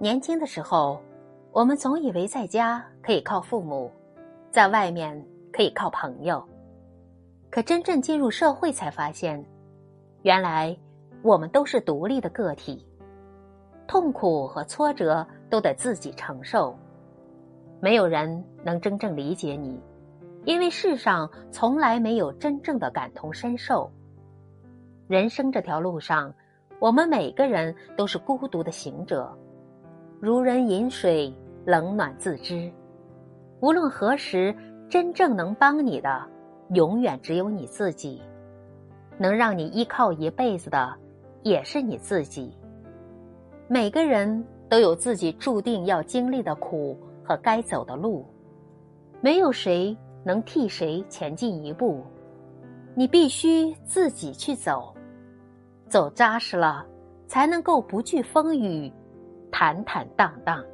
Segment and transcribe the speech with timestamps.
[0.00, 1.02] 年轻的时候，
[1.50, 3.90] 我们总以为在家可以靠父母，
[4.48, 6.40] 在外面可以靠朋友。
[7.50, 9.44] 可真正进入社会，才发现，
[10.22, 10.76] 原来
[11.22, 12.86] 我们都是独立的个体，
[13.88, 16.78] 痛苦和挫折都得自己承受，
[17.80, 19.80] 没有人能真正理解你，
[20.44, 23.90] 因为世上从来没有真正的感同身受。
[25.08, 26.32] 人生这条路上，
[26.78, 29.36] 我们每个人都是孤独的行者，
[30.20, 31.32] 如人饮水，
[31.64, 32.68] 冷暖自知。
[33.60, 34.52] 无论何时，
[34.88, 36.26] 真正能帮你的，
[36.70, 38.20] 永远只有你自己；
[39.16, 40.92] 能让你依靠一辈子的，
[41.44, 42.52] 也是你自己。
[43.68, 48.26] 每个人都有自己注定要经历的苦和该走的路，
[49.20, 52.02] 没有谁能替谁前进一步，
[52.92, 54.92] 你必须自己去走。
[55.88, 56.84] 走扎实了，
[57.28, 58.92] 才能够不惧风雨，
[59.50, 60.64] 坦坦荡荡。